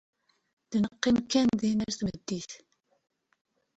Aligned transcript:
d 0.71 0.73
neqqim 0.83 1.17
kan 1.31 1.47
dinn 1.61 1.83
ar 1.85 1.93
tameddit. 1.97 2.51